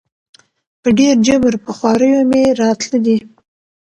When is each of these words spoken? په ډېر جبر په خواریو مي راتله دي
په 0.81 0.89
ډېر 0.99 1.15
جبر 1.27 1.53
په 1.63 1.71
خواریو 1.77 2.21
مي 2.31 2.43
راتله 2.61 2.97
دي 3.05 3.17